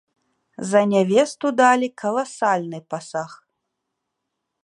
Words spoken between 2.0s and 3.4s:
каласальны пасаг.